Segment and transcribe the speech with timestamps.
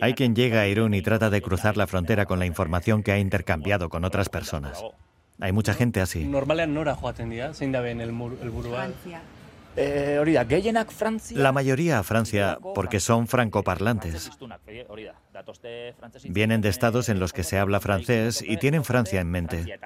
[0.00, 3.12] Hay quien llega a Irún y trata de cruzar la frontera con la información que
[3.12, 4.82] ha intercambiado con otras personas.
[5.40, 6.28] Hay mucha gente así.
[9.76, 10.44] Eh,
[11.32, 14.30] la mayoría a Francia porque son francoparlantes.
[16.24, 19.78] Vienen de estados en los que se habla francés y tienen Francia en mente.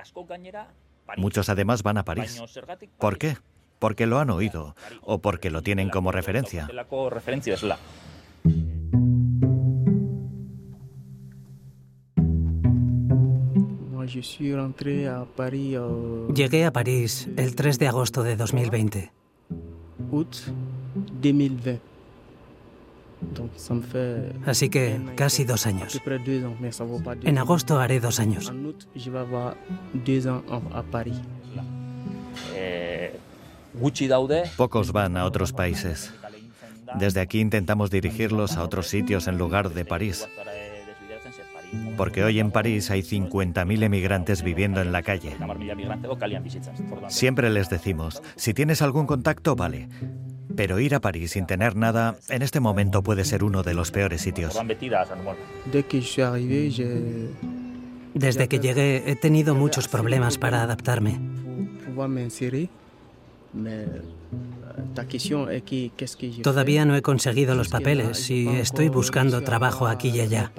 [1.16, 2.43] Muchos además van a París.
[2.98, 3.36] ¿Por qué?
[3.79, 6.66] Porque lo han oído o porque lo tienen como referencia.
[16.35, 19.12] Llegué a París el 3 de agosto de 2020.
[24.46, 26.00] Así que casi dos años.
[27.22, 28.53] En agosto haré dos años.
[32.55, 33.19] Eh,
[34.56, 36.12] Pocos van a otros países.
[36.98, 40.28] Desde aquí intentamos dirigirlos a otros sitios en lugar de París.
[41.96, 45.36] Porque hoy en París hay 50.000 emigrantes viviendo en la calle.
[47.08, 49.89] Siempre les decimos, si tienes algún contacto, vale.
[50.56, 53.91] Pero ir a París sin tener nada, en este momento puede ser uno de los
[53.91, 54.58] peores sitios.
[58.14, 61.19] Desde que llegué he tenido muchos problemas para adaptarme.
[66.42, 70.53] Todavía no he conseguido los papeles y estoy buscando trabajo aquí y allá.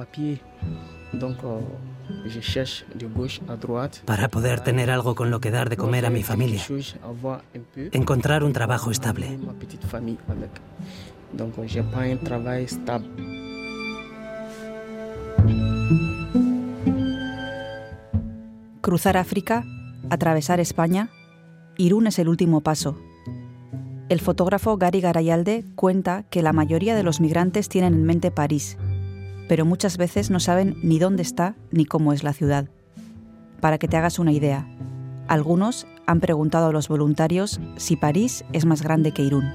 [4.05, 6.61] Para poder tener algo con lo que dar de comer a mi familia.
[7.91, 9.39] Encontrar un trabajo estable.
[18.81, 19.65] Cruzar África,
[20.09, 21.09] atravesar España,
[21.77, 22.97] Irún es el último paso.
[24.07, 28.77] El fotógrafo Gary Garayalde cuenta que la mayoría de los migrantes tienen en mente París
[29.47, 32.67] pero muchas veces no saben ni dónde está ni cómo es la ciudad.
[33.61, 34.67] Para que te hagas una idea,
[35.27, 39.45] algunos han preguntado a los voluntarios si París es más grande que Irún.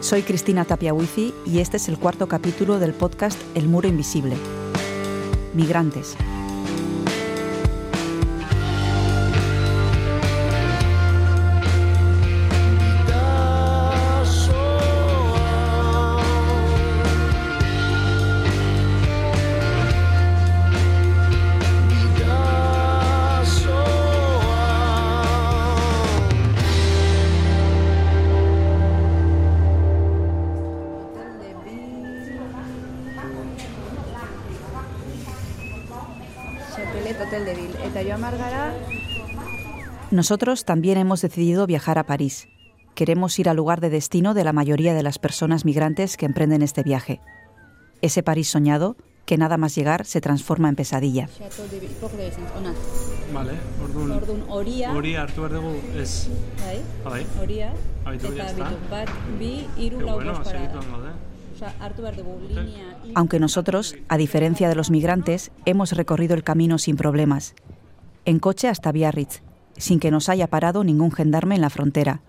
[0.00, 4.34] Soy Cristina Tapiahuizi y este es el cuarto capítulo del podcast El Muro Invisible.
[5.54, 6.16] Migrantes,
[40.20, 42.46] Nosotros también hemos decidido viajar a París.
[42.94, 46.60] Queremos ir al lugar de destino de la mayoría de las personas migrantes que emprenden
[46.60, 47.22] este viaje.
[48.02, 51.26] Ese París soñado que nada más llegar se transforma en pesadilla.
[63.14, 67.54] Aunque nosotros, a diferencia de los migrantes, hemos recorrido el camino sin problemas.
[68.26, 69.40] En coche hasta Biarritz,
[69.80, 72.20] sin que nos haya parado ningún gendarme en la frontera,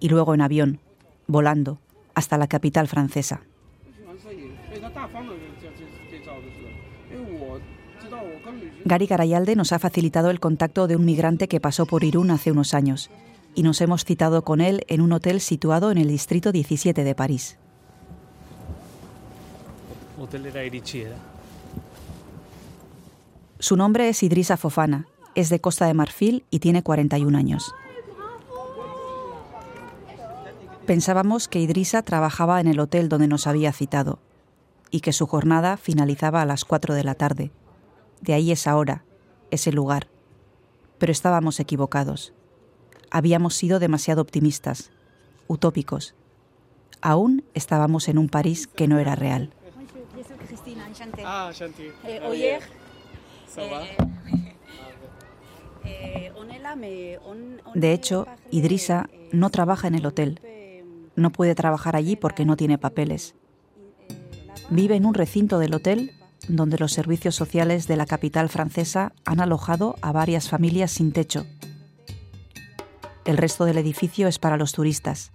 [0.00, 0.80] y luego en avión,
[1.26, 1.78] volando,
[2.14, 3.42] hasta la capital francesa.
[8.84, 12.50] Gary Garayalde nos ha facilitado el contacto de un migrante que pasó por Irún hace
[12.50, 13.10] unos años
[13.54, 17.14] y nos hemos citado con él en un hotel situado en el distrito 17 de
[17.14, 17.58] París.
[23.58, 27.74] Su nombre es Idrisa Fofana es de Costa de Marfil y tiene 41 años.
[30.86, 34.18] Pensábamos que Idrisa trabajaba en el hotel donde nos había citado
[34.90, 37.50] y que su jornada finalizaba a las 4 de la tarde.
[38.20, 39.04] De ahí esa hora,
[39.50, 40.08] ese lugar.
[40.98, 42.32] Pero estábamos equivocados.
[43.10, 44.90] Habíamos sido demasiado optimistas,
[45.48, 46.14] utópicos.
[47.00, 49.52] Aún estábamos en un París que no era real.
[57.74, 60.40] De hecho, Idrisa no trabaja en el hotel.
[61.16, 63.34] No puede trabajar allí porque no tiene papeles.
[64.70, 66.12] Vive en un recinto del hotel
[66.48, 71.46] donde los servicios sociales de la capital francesa han alojado a varias familias sin techo.
[73.24, 75.32] El resto del edificio es para los turistas.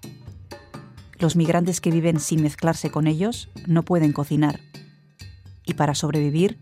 [1.17, 4.59] Los migrantes que viven sin mezclarse con ellos no pueden cocinar.
[5.65, 6.59] Y para sobrevivir,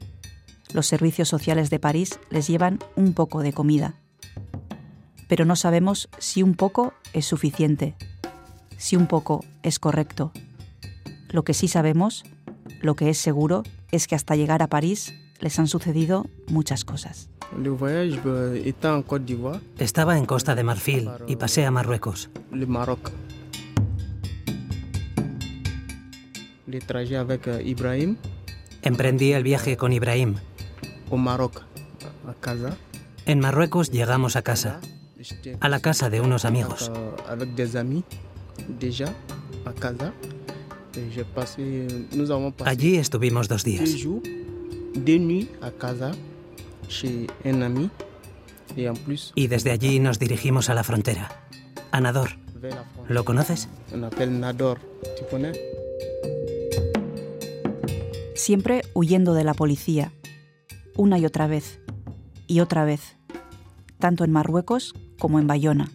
[0.78, 3.96] los servicios sociales de París les llevan un poco de comida.
[5.28, 7.96] Pero no sabemos si un poco es suficiente,
[8.78, 10.32] si un poco es correcto.
[11.30, 12.26] Lo que sí sabemos,
[12.80, 17.28] lo que es seguro, es que hasta llegar a París les han sucedido muchas cosas.
[19.80, 22.30] Estaba en Costa de Marfil y pasé a Marruecos.
[28.84, 30.36] Emprendí el viaje con Ibrahim.
[33.26, 34.80] En Marruecos llegamos a casa,
[35.60, 36.92] a la casa de unos amigos.
[42.66, 43.90] Allí estuvimos dos días.
[49.36, 51.44] Y desde allí nos dirigimos a la frontera,
[51.92, 52.30] a Nador.
[53.08, 53.70] ¿Lo conoces?
[58.36, 60.12] Siempre huyendo de la policía,
[60.98, 61.80] una y otra vez,
[62.48, 63.16] y otra vez,
[64.00, 65.90] tanto en Marruecos como en Bayona.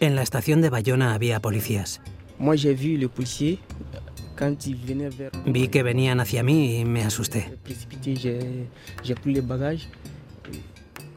[0.00, 2.00] En la estación de Bayona había policías.
[5.46, 7.58] Vi que venían hacia mí y me asusté.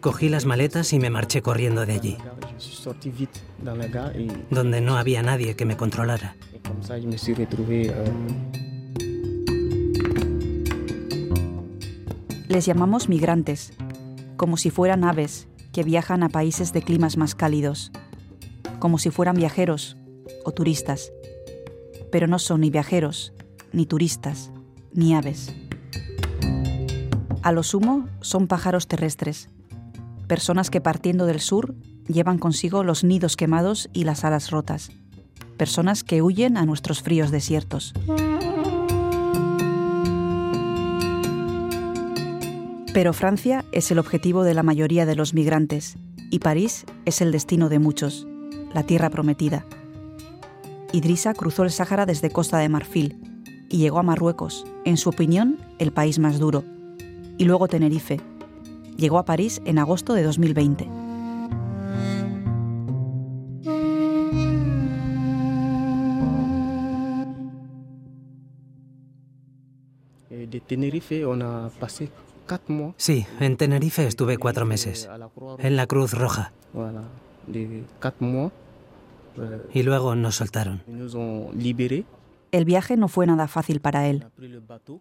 [0.01, 2.17] Cogí las maletas y me marché corriendo de allí,
[4.49, 6.35] donde no había nadie que me controlara.
[12.53, 13.73] Les llamamos migrantes,
[14.37, 17.91] como si fueran aves que viajan a países de climas más cálidos,
[18.79, 19.97] como si fueran viajeros
[20.45, 21.11] o turistas
[22.13, 23.33] pero no son ni viajeros,
[23.71, 24.51] ni turistas,
[24.93, 25.51] ni aves.
[27.41, 29.49] A lo sumo son pájaros terrestres,
[30.27, 31.73] personas que partiendo del sur
[32.07, 34.91] llevan consigo los nidos quemados y las alas rotas,
[35.57, 37.95] personas que huyen a nuestros fríos desiertos.
[42.93, 45.95] Pero Francia es el objetivo de la mayoría de los migrantes
[46.29, 48.27] y París es el destino de muchos,
[48.71, 49.65] la tierra prometida.
[50.91, 53.17] Idrisa cruzó el Sáhara desde Costa de Marfil
[53.67, 56.63] y llegó a Marruecos, en su opinión, el país más duro,
[57.39, 58.21] y luego Tenerife.
[58.95, 60.87] Llegó a París en agosto de 2020.
[72.97, 75.09] Sí, en Tenerife estuve cuatro meses,
[75.59, 76.51] en la Cruz Roja.
[79.73, 80.83] Y luego nos soltaron.
[82.51, 84.27] El viaje no fue nada fácil para él.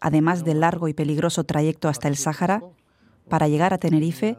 [0.01, 2.63] Además del largo y peligroso trayecto hasta el Sáhara,
[3.29, 4.39] para llegar a Tenerife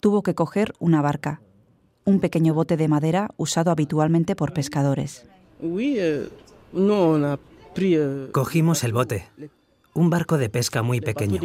[0.00, 1.40] tuvo que coger una barca,
[2.04, 5.26] un pequeño bote de madera usado habitualmente por pescadores.
[8.32, 9.28] Cogimos el bote,
[9.94, 11.40] un barco de pesca muy pequeño,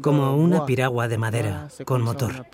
[0.00, 2.46] como una piragua de madera con motor.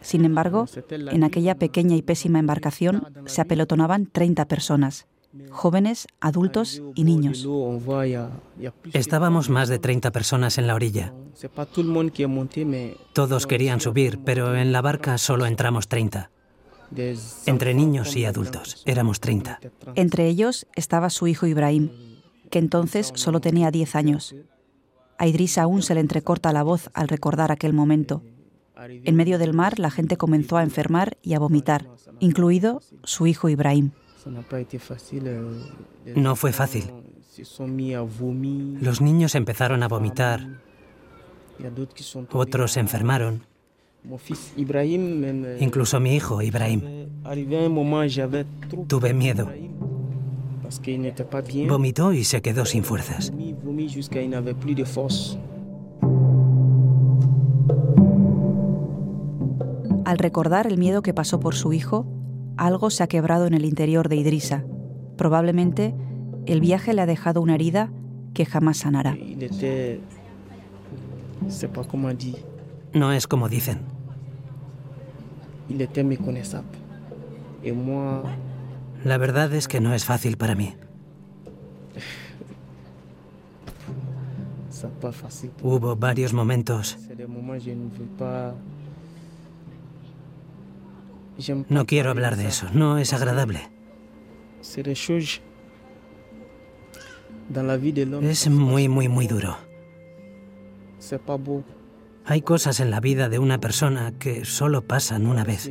[0.00, 5.06] Sin embargo, en aquella pequeña y pésima embarcación se apelotonaban 30 personas,
[5.50, 7.46] jóvenes, adultos y niños.
[8.92, 11.12] Estábamos más de 30 personas en la orilla.
[13.12, 16.30] Todos querían subir, pero en la barca solo entramos 30.
[17.46, 19.60] Entre niños y adultos, éramos 30.
[19.94, 21.90] Entre ellos estaba su hijo Ibrahim,
[22.50, 24.34] que entonces solo tenía 10 años.
[25.18, 28.22] A Idris aún se le entrecorta la voz al recordar aquel momento.
[28.76, 31.88] En medio del mar la gente comenzó a enfermar y a vomitar,
[32.20, 33.90] incluido su hijo Ibrahim.
[36.14, 36.84] No fue fácil.
[38.80, 40.60] Los niños empezaron a vomitar,
[42.32, 43.42] otros se enfermaron.
[45.60, 47.08] Incluso mi hijo, Ibrahim.
[48.86, 49.50] Tuve miedo.
[51.68, 53.32] Vomitó y se quedó sin fuerzas.
[60.04, 62.06] Al recordar el miedo que pasó por su hijo,
[62.56, 64.64] algo se ha quebrado en el interior de Idrisa.
[65.16, 65.94] Probablemente
[66.46, 67.92] el viaje le ha dejado una herida
[68.32, 69.16] que jamás sanará.
[72.94, 73.80] No es como dicen.
[79.04, 80.74] La verdad es que no es fácil para mí.
[85.62, 86.96] Hubo varios momentos
[91.68, 93.68] no quiero hablar de eso, no es agradable.
[98.20, 99.56] Es muy, muy, muy duro.
[102.24, 105.70] Hay cosas en la vida de una persona que solo pasan una vez.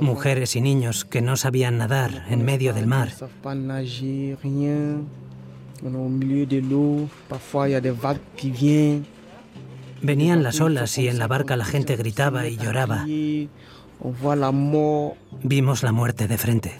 [0.00, 3.12] Mujeres y niños que no sabían nadar en medio del mar.
[10.02, 13.04] Venían las olas y en la barca la gente gritaba y lloraba.
[15.42, 16.76] Vimos la muerte de frente.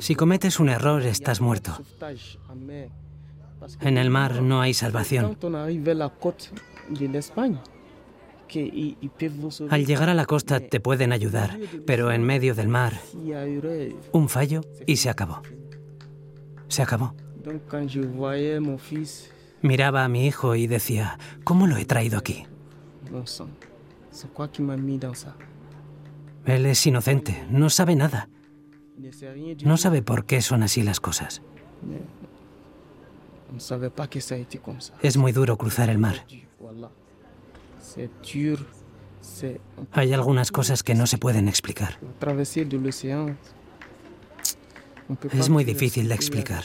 [0.00, 1.76] Si cometes un error, estás muerto.
[3.80, 5.36] En el mar no hay salvación.
[9.70, 12.92] Al llegar a la costa te pueden ayudar, pero en medio del mar,
[14.12, 15.42] un fallo y se acabó.
[16.68, 17.14] Se acabó.
[19.62, 22.46] Miraba a mi hijo y decía, ¿cómo lo he traído aquí?
[26.44, 28.28] Él es inocente, no sabe nada.
[29.64, 31.42] No sabe por qué son así las cosas.
[35.02, 36.24] Es muy duro cruzar el mar.
[39.92, 41.98] Hay algunas cosas que no se pueden explicar.
[45.32, 46.64] Es muy difícil de explicar.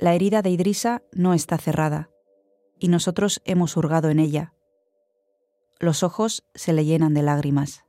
[0.00, 2.08] La herida de Idrisa no está cerrada,
[2.78, 4.54] y nosotros hemos hurgado en ella.
[5.78, 7.84] Los ojos se le llenan de lágrimas.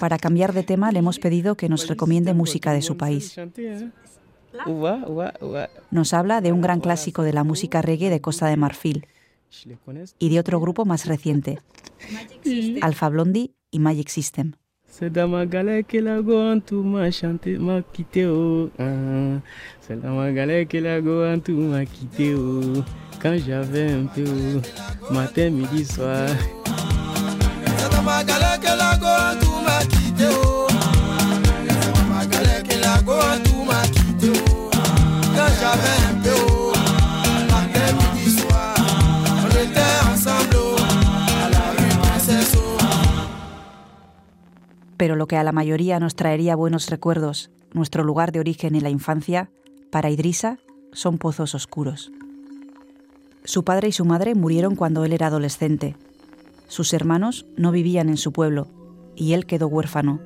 [0.00, 3.36] Para cambiar de tema le hemos pedido que nos recomiende música de su país.
[5.92, 9.06] Nos habla de un gran clásico de la música reggae de Costa de Marfil
[10.18, 11.60] y de otro grupo más reciente,
[12.80, 14.54] Alpha Blondie y Magic System.
[14.94, 16.20] C'est dans ma galère que la
[16.60, 18.68] tout m'a chanté, m'a quitté oh.
[18.78, 19.40] Ah.
[19.80, 21.00] C'est dans ma galère que la
[21.38, 22.84] tout m'a quitté oh.
[23.18, 24.22] Quand j'avais un peu
[25.10, 26.28] matin, midi, soir.
[27.64, 30.01] C'est dans ma galère que la tout m'a quitté
[45.02, 48.80] Pero lo que a la mayoría nos traería buenos recuerdos, nuestro lugar de origen y
[48.80, 49.50] la infancia,
[49.90, 50.60] para Idrisa
[50.92, 52.12] son pozos oscuros.
[53.42, 55.96] Su padre y su madre murieron cuando él era adolescente.
[56.68, 58.68] Sus hermanos no vivían en su pueblo
[59.16, 60.20] y él quedó huérfano,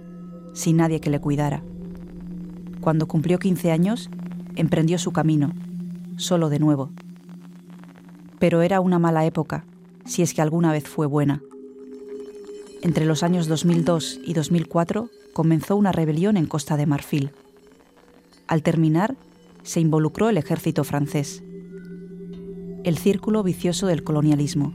[0.52, 1.62] sin nadie que le cuidara.
[2.82, 4.10] Cuando cumplió 15 años,
[4.56, 5.54] emprendió su camino,
[6.18, 6.90] solo de nuevo.
[8.38, 9.64] Pero era una mala época,
[10.04, 11.40] si es que alguna vez fue buena.
[12.82, 17.30] Entre los años 2002 y 2004 comenzó una rebelión en Costa de Marfil.
[18.46, 19.16] Al terminar,
[19.62, 21.42] se involucró el ejército francés.
[22.84, 24.74] El círculo vicioso del colonialismo,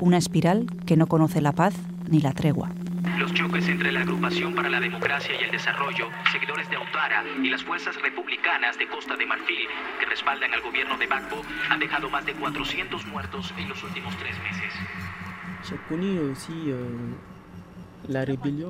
[0.00, 1.74] una espiral que no conoce la paz
[2.08, 2.70] ni la tregua.
[3.18, 7.48] Los choques entre la Agrupación para la Democracia y el Desarrollo, seguidores de Autara y
[7.48, 9.66] las fuerzas republicanas de Costa de Marfil,
[10.00, 14.16] que respaldan al gobierno de Bagbo, han dejado más de 400 muertos en los últimos
[14.16, 14.74] tres meses.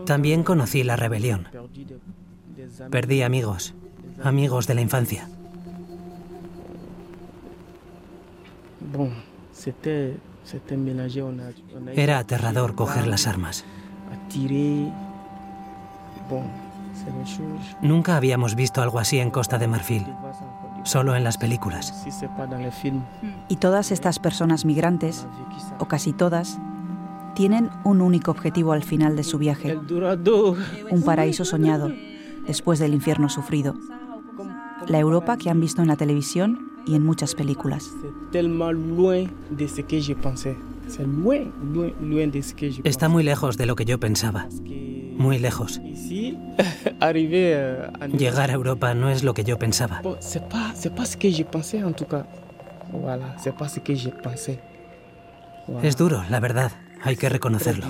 [0.06, 1.48] También conocí la rebelión.
[2.90, 3.74] Perdí amigos,
[4.22, 5.28] amigos de la infancia.
[11.94, 13.64] Era aterrador coger las armas.
[17.82, 20.06] Nunca habíamos visto algo así en Costa de Marfil,
[20.84, 22.06] solo en las películas.
[23.48, 25.26] Y todas estas personas migrantes,
[25.78, 26.58] o casi todas,
[27.38, 31.92] tienen un único objetivo al final de su viaje, un paraíso soñado
[32.48, 33.76] después del infierno sufrido,
[34.88, 37.92] la Europa que han visto en la televisión y en muchas películas.
[42.82, 44.48] Está muy lejos de lo que yo pensaba,
[45.16, 45.80] muy lejos.
[48.18, 50.02] Llegar a Europa no es lo que yo pensaba.
[55.84, 56.72] Es duro, la verdad.
[57.02, 57.86] Hay que reconocerlo.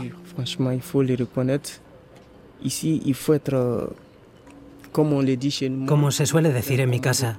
[5.86, 7.38] Como se suele decir en mi casa,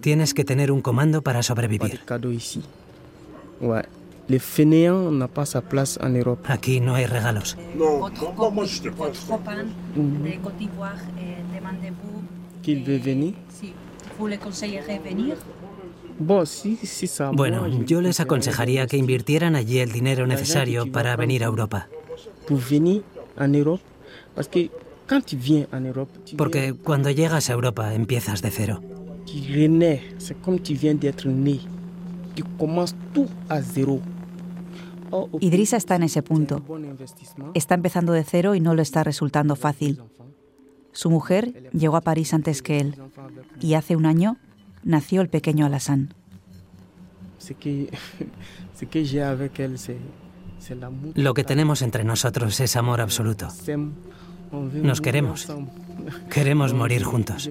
[0.00, 2.00] tienes que tener un comando para sobrevivir.
[6.46, 7.56] Aquí no hay regalos.
[17.32, 21.88] Bueno, yo les aconsejaría que invirtieran allí el dinero necesario para venir a Europa.
[22.46, 22.58] Tu,
[26.36, 28.82] Porque cuando llegas a Europa empiezas de cero.
[35.40, 36.62] Idrissa pays, está en ese punto.
[37.54, 40.02] Está empezando de cero y no le está resultando fácil.
[40.92, 42.96] Su mujer llegó a París antes que él
[43.60, 44.36] y hace un año
[44.84, 46.08] nació el pequeño Alassane.
[51.14, 53.48] Lo que tenemos entre nosotros es amor absoluto.
[54.50, 55.48] Nos queremos.
[56.30, 57.48] Queremos morir juntos.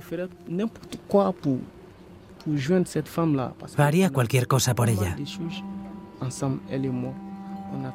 [3.78, 5.16] Haría cualquier cosa por ella.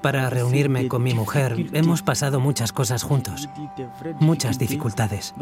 [0.02, 3.48] Para reunirme con mi mujer hemos pasado muchas cosas juntos,
[4.20, 5.34] muchas dificultades.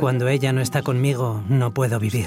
[0.00, 2.26] Cuando ella no está conmigo, no puedo vivir.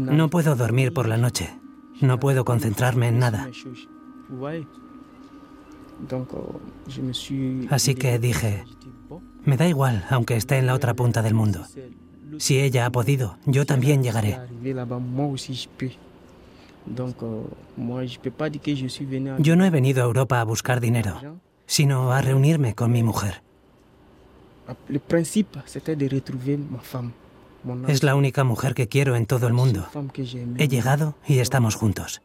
[0.00, 1.50] No puedo dormir por la noche.
[2.00, 3.48] No puedo concentrarme en nada.
[4.32, 4.64] Euh.
[7.70, 8.64] Así que dije,
[9.44, 11.66] Me da igual, aunque esté en la otra punta del mundo.
[12.38, 14.38] Si ella ha podido, yo también llegaré.
[14.38, 14.46] Euh.
[19.38, 23.42] Yo no he venido a Europa a buscar dinero, sino a reunirme con mi mujer.
[27.86, 29.86] Es la única mujer que quiero en todo el mundo.
[30.58, 32.22] He llegado y estamos juntos.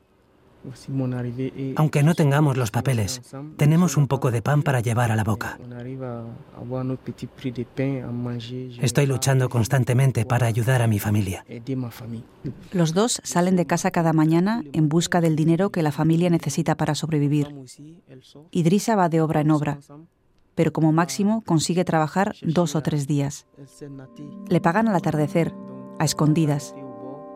[1.75, 3.21] Aunque no tengamos los papeles,
[3.57, 5.57] tenemos un poco de pan para llevar a la boca.
[8.81, 11.45] Estoy luchando constantemente para ayudar a mi familia.
[12.71, 16.75] Los dos salen de casa cada mañana en busca del dinero que la familia necesita
[16.75, 17.53] para sobrevivir.
[18.51, 19.79] Idrissa va de obra en obra,
[20.55, 23.45] pero como máximo consigue trabajar dos o tres días.
[24.47, 25.53] Le pagan al atardecer,
[25.99, 26.75] a escondidas.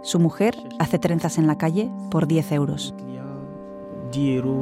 [0.02, 2.94] Su mujer hace trenzas en la calle por 10 euros.
[4.12, 4.62] Client, 10 euros.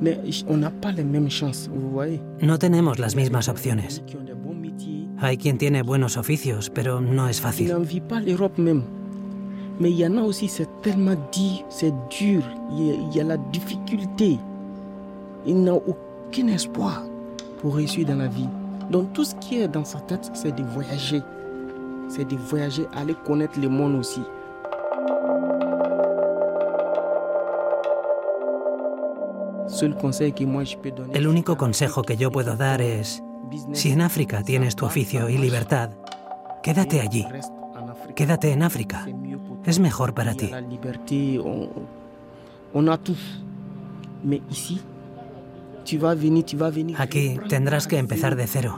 [0.00, 2.20] Mais on n'a pas les mêmes chances, vous voyez.
[2.42, 4.02] No tenemos las mismas opciones.
[4.06, 7.72] Qui ont des bons métiers, Hay quien tiene buenos oficios, pero no es qui fácil.
[9.78, 13.14] Mais il y en a aussi, c'est tellement dit, c'est dur, il y, a, il
[13.14, 14.38] y a la difficulté.
[15.46, 17.04] Il n'a aucun espoir
[17.60, 18.48] pour réussir dans la vie.
[18.90, 21.22] Donc tout ce qui est dans sa tête, c'est de voyager.
[22.08, 24.22] C'est de voyager, aller connaître le monde aussi.
[31.12, 33.22] El único consejo que yo puedo dar es,
[33.72, 35.90] si en África tienes tu oficio y libertad,
[36.62, 37.26] quédate allí,
[38.14, 39.06] quédate en África.
[39.64, 40.50] Es mejor para ti.
[45.86, 45.94] La liberté, on, on a tout.
[45.94, 47.00] Mais ici, tu vas venir, tu vas venir.
[47.00, 48.36] Aquí reprendre tendrás que à empezar zéro.
[48.36, 48.74] de cero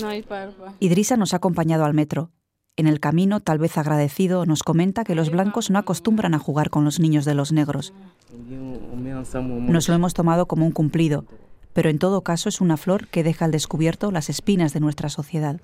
[0.00, 0.72] No, il parle pas.
[0.80, 2.30] Idrissa nos ha acompañado al metro.
[2.76, 6.70] En el camino, tal vez agradecido, nos comenta que los blancos no acostumbran a jugar
[6.70, 7.92] con los niños de los negros.
[8.32, 11.26] Nos lo hemos tomado como un cumplido,
[11.74, 15.10] pero en todo caso es una flor que deja al descubierto las espinas de nuestra
[15.10, 15.60] sociedad.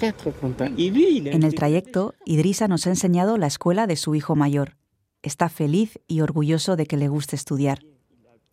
[0.00, 4.76] En el trayecto, Idrisa nos ha enseñado la escuela de su hijo mayor.
[5.22, 7.80] Está feliz y orgulloso de que le guste estudiar.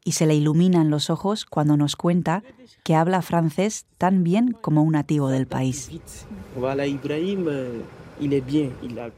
[0.04, 2.44] Y se le iluminan los ojos cuando nos cuenta
[2.84, 5.90] que habla francés tan bien como un nativo del país.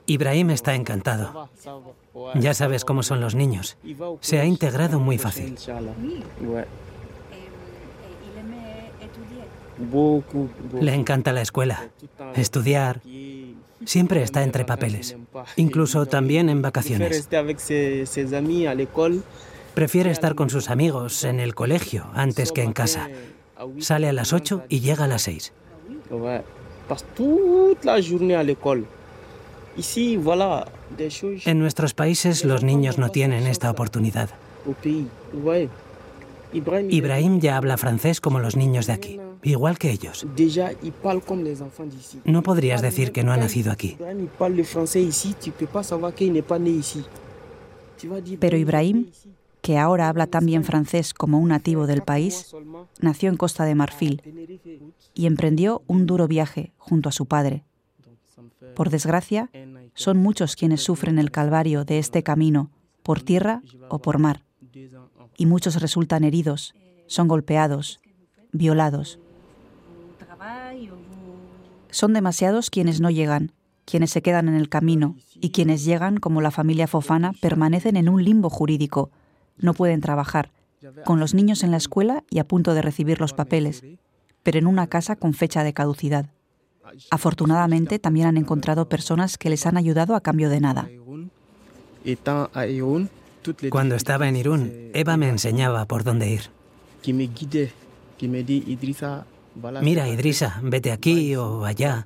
[0.05, 1.49] Ibrahim está encantado.
[2.35, 3.77] Ya sabes cómo son los niños.
[4.21, 5.55] Se ha integrado muy fácil.
[10.79, 11.89] Le encanta la escuela,
[12.35, 13.01] estudiar.
[13.85, 15.17] Siempre está entre papeles,
[15.55, 17.27] incluso también en vacaciones.
[19.73, 23.09] Prefiere estar con sus amigos en el colegio antes que en casa.
[23.79, 25.53] Sale a las 8 y llega a las 6.
[31.45, 34.29] En nuestros países los niños no tienen esta oportunidad.
[36.53, 40.25] Ibrahim ya habla francés como los niños de aquí, igual que ellos.
[42.25, 43.97] No podrías decir que no ha nacido aquí.
[48.39, 49.07] Pero Ibrahim,
[49.61, 52.55] que ahora habla tan bien francés como un nativo del país,
[52.99, 54.21] nació en Costa de Marfil
[55.13, 57.63] y emprendió un duro viaje junto a su padre.
[58.75, 59.49] Por desgracia,
[59.93, 62.71] son muchos quienes sufren el calvario de este camino,
[63.03, 64.43] por tierra o por mar
[65.37, 66.75] y muchos resultan heridos,
[67.07, 67.99] son golpeados,
[68.51, 69.19] violados.
[71.91, 73.51] Son demasiados quienes no llegan,
[73.85, 78.09] quienes se quedan en el camino y quienes llegan, como la familia Fofana, permanecen en
[78.09, 79.11] un limbo jurídico.
[79.57, 80.51] No pueden trabajar,
[81.05, 83.83] con los niños en la escuela y a punto de recibir los papeles,
[84.43, 86.27] pero en una casa con fecha de caducidad.
[87.09, 90.89] Afortunadamente también han encontrado personas que les han ayudado a cambio de nada.
[93.69, 96.41] Cuando estaba en Irún, Eva me enseñaba por dónde ir.
[99.81, 102.05] Mira, Idrisa, vete aquí o allá.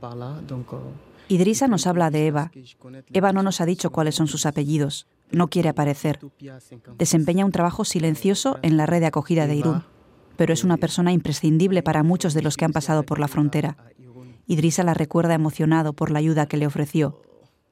[1.28, 2.52] Idrisa nos habla de Eva.
[3.14, 5.08] Eva no nos ha dicho cuáles son sus apellidos.
[5.32, 6.20] No quiere aparecer.
[6.98, 9.84] Desempeña un trabajo silencioso en la red de acogida de Irún,
[10.38, 13.78] pero es una persona imprescindible para muchos de los que han pasado por la frontera.
[14.48, 17.22] Idrisa la recuerda emocionado por la ayuda que le ofreció.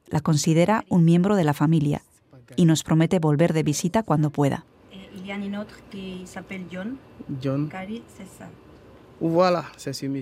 [0.08, 2.02] La considera un miembro de la familia
[2.56, 4.64] y nos promete volver de visita cuando pueda.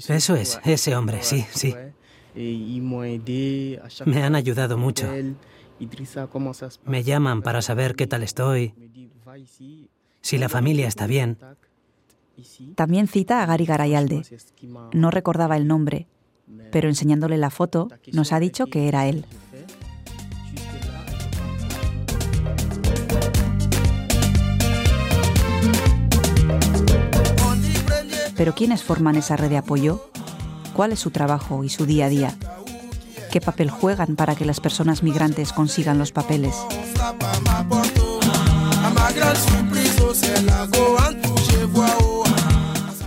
[0.09, 1.75] Eso es, ese hombre, sí, sí.
[4.07, 5.09] Me han ayudado mucho.
[6.85, 8.75] Me llaman para saber qué tal estoy,
[10.21, 11.39] si la familia está bien.
[12.75, 14.23] También cita a Gary Garayalde.
[14.93, 16.07] No recordaba el nombre,
[16.71, 19.25] pero enseñándole la foto nos ha dicho que era él.
[28.43, 30.11] Pero ¿quiénes forman esa red de apoyo?
[30.75, 32.37] ¿Cuál es su trabajo y su día a día?
[33.31, 36.57] ¿Qué papel juegan para que las personas migrantes consigan los papeles?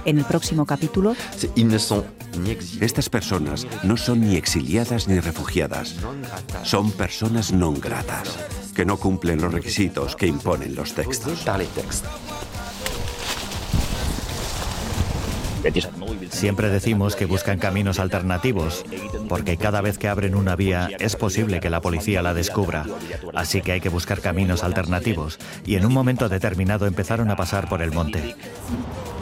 [0.06, 1.18] En el próximo capítulo...
[2.80, 5.96] Estas personas no son ni exiliadas ni refugiadas.
[6.64, 8.30] Son personas no gratas,
[8.74, 11.44] que no cumplen los requisitos que imponen los textos.
[16.30, 18.86] Siempre decimos que buscan caminos alternativos,
[19.28, 22.86] porque cada vez que abren una vía es posible que la policía la descubra.
[23.34, 25.40] Así que hay que buscar caminos alternativos.
[25.66, 28.36] Y en un momento determinado empezaron a pasar por el monte.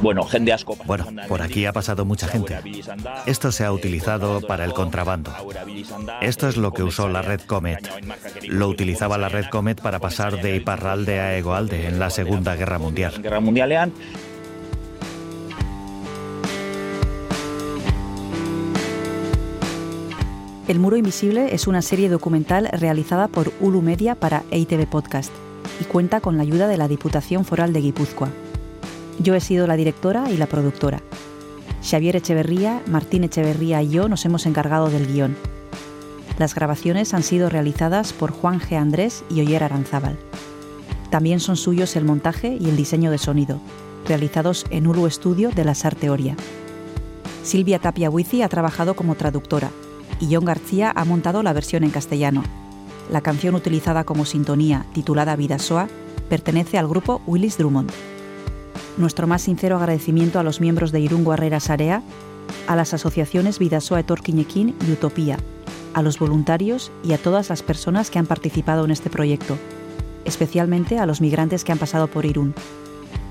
[0.01, 0.53] Bueno, gente
[0.85, 2.59] Bueno, por aquí ha pasado mucha gente.
[3.25, 5.31] Esto se ha utilizado para el contrabando.
[6.21, 7.89] Esto es lo que usó la red Comet.
[8.47, 12.79] Lo utilizaba la red Comet para pasar de Iparralde a Egoalde en la Segunda Guerra
[12.79, 13.13] Mundial.
[20.73, 25.31] El Muro Invisible es una serie documental realizada por Ulu Media para EITV Podcast
[25.79, 28.29] y cuenta con la ayuda de la Diputación Foral de Guipúzcoa.
[29.19, 30.99] Yo he sido la directora y la productora.
[31.87, 35.35] Xavier Echeverría, Martín Echeverría y yo nos hemos encargado del guion.
[36.39, 38.75] Las grabaciones han sido realizadas por Juan G.
[38.75, 40.17] Andrés y Oyer Aranzábal.
[41.11, 43.59] También son suyos el montaje y el diseño de sonido,
[44.07, 46.35] realizados en Ulu Estudio de la Sarteoria.
[47.43, 49.69] Silvia Tapia Huizi ha trabajado como traductora
[50.19, 52.43] y John García ha montado la versión en castellano.
[53.11, 55.87] La canción utilizada como sintonía, titulada Vida Soa,
[56.29, 57.91] pertenece al grupo Willis Drummond.
[58.97, 62.03] Nuestro más sincero agradecimiento a los miembros de Irungo Herrera Sarea,
[62.67, 65.37] a las asociaciones Vidasoa Etorquinequín y Utopía,
[65.93, 69.57] a los voluntarios y a todas las personas que han participado en este proyecto,
[70.25, 72.53] especialmente a los migrantes que han pasado por Irún.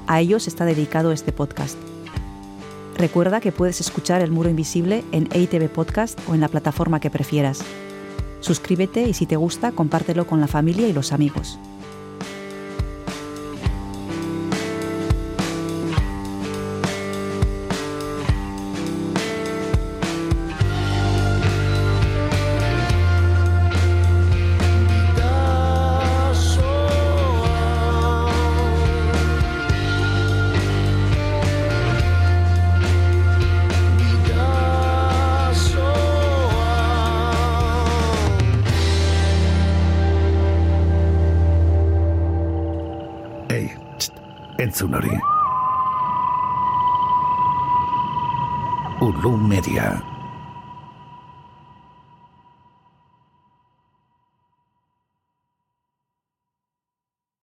[0.07, 1.77] A ellos está dedicado este podcast.
[2.97, 7.11] Recuerda que puedes escuchar El Muro Invisible en EITV Podcast o en la plataforma que
[7.11, 7.65] prefieras.
[8.41, 11.59] Suscríbete y si te gusta, compártelo con la familia y los amigos.